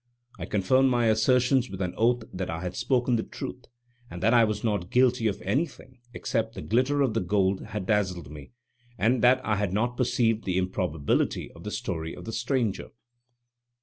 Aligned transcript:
I 0.39 0.47
confirmed 0.47 0.89
my 0.89 1.05
assertions 1.05 1.69
with 1.69 1.79
an 1.79 1.93
oath 1.95 2.23
that 2.33 2.49
I 2.49 2.61
had 2.61 2.75
spoken 2.75 3.17
the 3.17 3.21
truth, 3.21 3.65
and 4.09 4.23
that 4.23 4.33
I 4.33 4.43
was 4.43 4.63
not 4.63 4.89
guilty 4.89 5.27
of 5.27 5.39
anything, 5.43 5.99
except 6.11 6.55
that 6.55 6.61
the 6.61 6.67
glitter 6.67 7.03
of 7.03 7.13
the 7.13 7.21
gold 7.21 7.65
had 7.65 7.85
dazzled 7.85 8.31
me, 8.31 8.49
and 8.97 9.21
that 9.21 9.45
I 9.45 9.57
had 9.57 9.73
not 9.73 9.97
perceived 9.97 10.43
the 10.45 10.57
improbability 10.57 11.51
of 11.51 11.63
the 11.65 11.69
story 11.69 12.15
of 12.15 12.25
the 12.25 12.33
stranger. 12.33 12.89